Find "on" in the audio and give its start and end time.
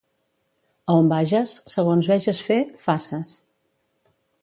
1.01-1.11